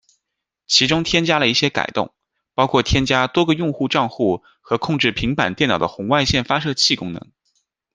[0.65, 2.11] 其中添加了一些改动，
[2.55, 7.31] 包括添加多个用户帐户和控制平板电脑的红外线发射器功能。